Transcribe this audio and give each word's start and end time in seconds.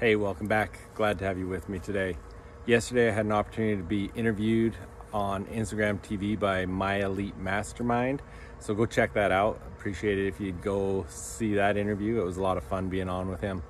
Hey, 0.00 0.16
welcome 0.16 0.46
back. 0.46 0.78
Glad 0.94 1.18
to 1.18 1.26
have 1.26 1.36
you 1.36 1.46
with 1.46 1.68
me 1.68 1.78
today. 1.78 2.16
Yesterday, 2.64 3.08
I 3.08 3.10
had 3.10 3.26
an 3.26 3.32
opportunity 3.32 3.76
to 3.76 3.82
be 3.82 4.10
interviewed 4.14 4.74
on 5.12 5.44
Instagram 5.44 6.00
TV 6.00 6.40
by 6.40 6.64
My 6.64 7.04
Elite 7.04 7.36
Mastermind. 7.36 8.22
So 8.60 8.72
go 8.72 8.86
check 8.86 9.12
that 9.12 9.30
out. 9.30 9.60
Appreciate 9.76 10.18
it 10.18 10.26
if 10.26 10.40
you'd 10.40 10.62
go 10.62 11.04
see 11.10 11.52
that 11.56 11.76
interview. 11.76 12.18
It 12.18 12.24
was 12.24 12.38
a 12.38 12.42
lot 12.42 12.56
of 12.56 12.64
fun 12.64 12.88
being 12.88 13.10
on 13.10 13.28
with 13.28 13.42
him. 13.42 13.62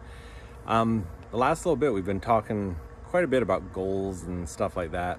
Um, 0.69 1.04
the 1.32 1.37
last 1.37 1.66
little 1.66 1.74
bit, 1.74 1.93
we've 1.93 2.06
been 2.06 2.20
talking 2.20 2.76
quite 3.06 3.24
a 3.24 3.26
bit 3.26 3.42
about 3.42 3.72
goals 3.72 4.22
and 4.22 4.48
stuff 4.48 4.76
like 4.76 4.92
that. 4.92 5.18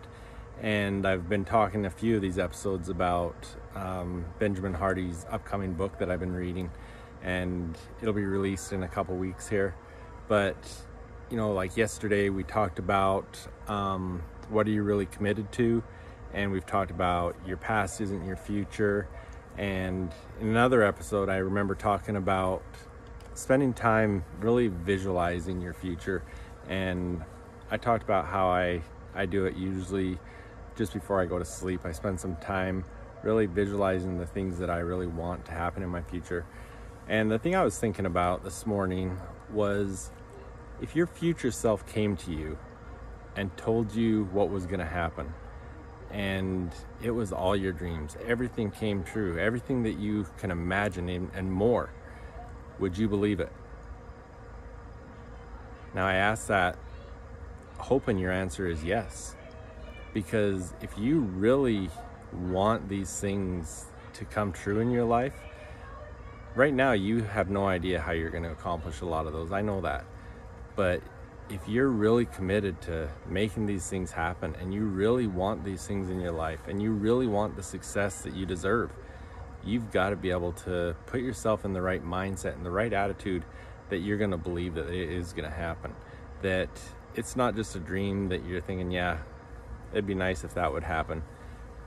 And 0.62 1.06
I've 1.06 1.28
been 1.28 1.44
talking 1.44 1.86
a 1.86 1.92
few 1.92 2.16
of 2.16 2.22
these 2.22 2.40
episodes 2.40 2.88
about 2.88 3.36
um, 3.76 4.24
Benjamin 4.40 4.76
Hardy's 4.76 5.26
upcoming 5.30 5.74
book 5.74 6.00
that 6.00 6.10
I've 6.10 6.22
been 6.22 6.36
reading. 6.36 6.72
And 7.22 7.78
it'll 8.02 8.14
be 8.14 8.24
released 8.24 8.72
in 8.72 8.84
a 8.84 8.88
couple 8.88 9.18
weeks 9.18 9.50
here. 9.50 9.76
But 10.30 10.56
you 11.32 11.38
know, 11.38 11.54
like 11.54 11.78
yesterday 11.78 12.30
we 12.30 12.44
talked 12.44 12.78
about 12.78 13.40
um, 13.70 14.22
what 14.50 14.68
are 14.68 14.72
you 14.72 14.84
really 14.84 15.06
committed 15.06 15.50
to, 15.54 15.82
and 16.34 16.52
we've 16.52 16.66
talked 16.66 16.92
about 16.92 17.38
your 17.48 17.56
past 17.56 18.02
isn't 18.02 18.26
your 18.26 18.36
future. 18.36 19.08
And 19.58 20.12
in 20.42 20.48
another 20.48 20.84
episode, 20.84 21.30
I 21.30 21.38
remember 21.38 21.74
talking 21.74 22.18
about 22.18 22.64
spending 23.34 23.74
time 23.74 24.26
really 24.42 24.68
visualizing 24.68 25.62
your 25.62 25.74
future. 25.74 26.22
And 26.68 27.24
I 27.70 27.78
talked 27.78 28.04
about 28.04 28.26
how 28.26 28.50
I, 28.50 28.82
I 29.16 29.26
do 29.26 29.46
it 29.46 29.56
usually 29.56 30.20
just 30.76 30.94
before 30.94 31.22
I 31.22 31.26
go 31.26 31.40
to 31.40 31.46
sleep. 31.46 31.86
I 31.86 31.94
spend 31.94 32.20
some 32.20 32.36
time 32.38 32.84
really 33.24 33.46
visualizing 33.46 34.18
the 34.18 34.26
things 34.26 34.60
that 34.60 34.70
I 34.70 34.80
really 34.80 35.08
want 35.08 35.46
to 35.46 35.52
happen 35.52 35.82
in 35.82 35.90
my 35.90 36.02
future. 36.02 36.46
And 37.08 37.32
the 37.32 37.40
thing 37.40 37.56
I 37.56 37.64
was 37.64 37.78
thinking 37.78 38.06
about 38.06 38.44
this 38.44 38.66
morning 38.66 39.18
was 39.52 40.12
if 40.82 40.96
your 40.96 41.08
future 41.08 41.52
self 41.52 41.86
came 41.88 42.18
to 42.18 42.32
you 42.32 42.58
and 43.36 43.56
told 43.56 43.94
you 43.94 44.26
what 44.32 44.50
was 44.50 44.66
going 44.66 44.80
to 44.80 44.86
happen, 44.86 45.34
and 46.12 46.74
it 47.02 47.12
was 47.12 47.32
all 47.32 47.56
your 47.56 47.72
dreams, 47.72 48.18
everything 48.28 48.72
came 48.72 49.04
true, 49.04 49.40
everything 49.40 49.84
that 49.84 49.98
you 49.98 50.26
can 50.38 50.52
imagine 50.52 51.08
and 51.34 51.52
more, 51.52 51.92
would 52.80 52.98
you 52.98 53.08
believe 53.08 53.40
it? 53.40 53.52
Now, 55.94 56.06
I 56.08 56.16
ask 56.16 56.48
that 56.48 56.78
hoping 57.78 58.18
your 58.18 58.32
answer 58.32 58.68
is 58.68 58.84
yes. 58.84 59.36
Because 60.14 60.74
if 60.82 60.98
you 60.98 61.22
really 61.22 61.90
want 62.34 62.90
these 62.90 63.20
things 63.20 63.86
to 64.14 64.26
come 64.26 64.52
true 64.52 64.80
in 64.80 64.92
your 64.92 65.06
life, 65.06 65.34
right 66.56 66.74
now 66.74 66.92
you 66.92 67.24
have 67.24 67.50
no 67.50 67.68
idea 67.68 68.00
how 68.00 68.12
you're 68.12 68.30
going 68.30 68.44
to 68.44 68.52
accomplish 68.52 69.02
a 69.02 69.06
lot 69.06 69.26
of 69.28 69.34
those. 69.34 69.52
I 69.52 69.62
know 69.62 69.82
that. 69.82 70.06
But 70.76 71.02
if 71.50 71.68
you're 71.68 71.90
really 71.90 72.26
committed 72.26 72.82
to 72.82 73.10
making 73.28 73.66
these 73.66 73.88
things 73.88 74.12
happen 74.12 74.56
and 74.60 74.74
you 74.74 74.86
really 74.86 75.28
want 75.28 75.66
these 75.66 75.86
things 75.86 76.10
in 76.10 76.20
your 76.20 76.32
life 76.32 76.68
and 76.68 76.82
you 76.82 76.92
really 76.92 77.28
want 77.28 77.56
the 77.56 77.64
success 77.64 78.22
that 78.22 78.34
you 78.34 78.46
deserve, 78.46 78.92
you've 79.64 79.92
got 79.92 80.12
to 80.12 80.16
be 80.16 80.32
able 80.32 80.54
to 80.54 80.96
put 81.08 81.22
yourself 81.22 81.66
in 81.66 81.74
the 81.74 81.82
right 81.82 82.04
mindset 82.04 82.56
and 82.56 82.66
the 82.66 82.72
right 82.72 82.94
attitude 82.94 83.44
that 83.90 83.98
you're 83.98 84.18
going 84.18 84.32
to 84.32 84.38
believe 84.38 84.76
that 84.76 84.88
it 84.88 85.10
is 85.10 85.34
going 85.34 85.50
to 85.50 85.56
happen. 85.56 85.94
That 86.42 86.70
it's 87.16 87.36
not 87.36 87.56
just 87.56 87.76
a 87.76 87.80
dream 87.80 88.30
that 88.30 88.46
you're 88.46 88.62
thinking, 88.62 88.90
yeah, 88.92 89.18
it'd 89.92 90.08
be 90.08 90.16
nice 90.16 90.44
if 90.44 90.54
that 90.54 90.72
would 90.72 90.84
happen. 90.84 91.22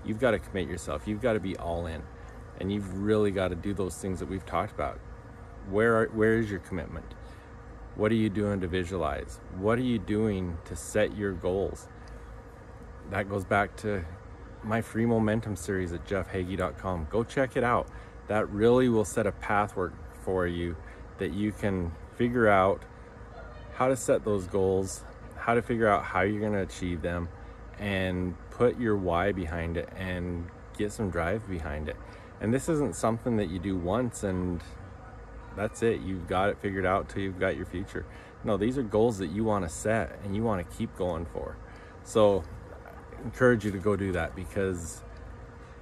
You've 0.05 0.21
got 0.21 0.33
to 0.33 0.39
commit 0.39 0.69
yourself. 0.69 1.09
You've 1.09 1.23
got 1.23 1.33
to 1.33 1.41
be 1.41 1.57
all 1.57 1.87
in. 1.87 2.03
And 2.61 2.71
you've 2.71 2.99
really 2.99 3.31
got 3.31 3.49
to 3.49 3.57
do 3.57 3.73
those 3.73 3.97
things 3.97 4.21
that 4.21 4.29
we've 4.29 4.45
talked 4.45 4.73
about. 4.73 5.01
Where 5.71 5.97
are, 5.97 6.07
where 6.09 6.39
is 6.39 6.51
your 6.51 6.61
commitment? 6.61 7.07
What 7.97 8.11
are 8.11 8.17
you 8.17 8.29
doing 8.29 8.61
to 8.61 8.67
visualize? 8.67 9.39
What 9.57 9.79
are 9.79 9.83
you 9.83 10.01
doing 10.01 10.59
to 10.65 10.75
set 10.75 11.17
your 11.17 11.33
goals? 11.33 11.87
That 13.11 13.29
goes 13.29 13.45
back 13.45 13.77
to 13.79 14.05
my 14.65 14.81
free 14.81 15.07
momentum 15.07 15.55
series 15.55 15.93
at 15.93 16.05
jeffhagee.com. 16.05 17.07
Go 17.09 17.23
check 17.23 17.57
it 17.57 17.63
out. 17.63 17.87
That 18.27 18.49
really 18.51 18.89
will 18.89 19.05
set 19.05 19.29
a 19.29 19.33
pathwork 19.33 19.93
for 20.25 20.47
you 20.47 20.75
that 21.19 21.33
you 21.33 21.53
can 21.53 21.93
figure 22.17 22.49
out 22.49 22.83
how 23.75 23.89
to 23.89 23.97
set 23.97 24.25
those 24.25 24.49
goals, 24.49 25.05
how 25.37 25.55
to 25.55 25.63
figure 25.63 25.87
out 25.87 26.03
how 26.03 26.23
you're 26.23 26.41
going 26.41 26.53
to 26.53 26.63
achieve 26.63 27.01
them, 27.01 27.29
and 27.79 28.35
put 28.51 28.79
your 28.79 28.97
why 28.97 29.31
behind 29.31 29.77
it 29.77 29.89
and 29.97 30.49
get 30.77 30.91
some 30.91 31.11
drive 31.11 31.49
behind 31.49 31.89
it. 31.89 31.97
And 32.41 32.53
this 32.53 32.69
isn't 32.69 32.97
something 32.97 33.37
that 33.37 33.51
you 33.51 33.61
do 33.61 33.77
once 33.77 34.25
and 34.25 34.61
that's 35.57 35.83
it. 35.83 36.01
You've 36.01 36.27
got 36.27 36.51
it 36.51 36.59
figured 36.59 36.87
out 36.87 37.09
till 37.09 37.23
you've 37.23 37.39
got 37.39 37.57
your 37.57 37.67
future. 37.67 38.07
No, 38.45 38.57
these 38.57 38.77
are 38.77 38.83
goals 38.83 39.19
that 39.19 39.29
you 39.29 39.45
want 39.45 39.65
to 39.65 39.69
set 39.69 40.19
and 40.25 40.37
you 40.37 40.43
want 40.43 40.69
to 40.69 40.77
keep 40.77 40.95
going 40.97 41.27
for. 41.27 41.57
So 42.03 42.45
I 42.85 43.23
encourage 43.23 43.65
you 43.65 43.71
to 43.73 43.79
go 43.79 43.97
do 43.97 44.13
that 44.13 44.37
because 44.37 45.03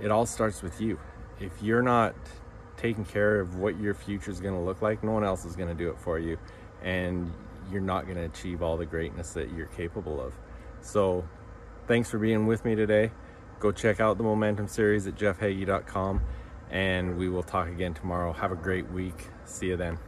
it 0.01 0.11
all 0.11 0.27
starts 0.27 0.63
with 0.63 0.81
you. 0.81 0.99
If 1.41 1.63
you're 1.63 1.83
not 1.83 2.15
taking 2.77 3.05
care 3.05 3.41
of 3.41 3.57
what 3.57 3.79
your 3.81 3.95
future 3.95 4.31
is 4.31 4.41
going 4.41 4.55
to 4.55 4.61
look 4.61 4.83
like, 4.83 5.03
no 5.03 5.13
one 5.13 5.25
else 5.25 5.45
is 5.45 5.57
going 5.57 5.69
to 5.69 5.75
do 5.75 5.91
it 5.91 5.99
for 5.99 6.19
you. 6.19 6.39
And 6.83 7.33
you're 7.71 7.81
not 7.81 8.05
going 8.05 8.17
to 8.17 8.25
achieve 8.25 8.63
all 8.63 8.77
the 8.77 8.87
greatness 8.87 9.33
that 9.35 9.53
you're 9.53 9.67
capable 9.67 10.21
of. 10.21 10.35
So 10.81 11.25
thanks 11.87 12.11
for 12.11 12.19
being 12.19 12.47
with 12.47 12.65
me 12.65 12.75
today. 12.75 13.13
Go 13.61 13.73
check 13.73 14.01
out 14.01 14.19
the 14.19 14.25
Momentum 14.25 14.67
series 14.69 15.07
at 15.07 15.15
jeffhagee.com 15.17 16.21
and 16.73 17.17
we 17.17 17.29
will 17.29 17.43
talk 17.43 17.69
again 17.69 17.95
tomorrow. 17.95 18.33
Have 18.33 18.51
a 18.51 18.57
great 18.57 18.91
week. 18.91 19.29
See 19.45 19.67
you 19.67 19.77
then. 19.77 19.99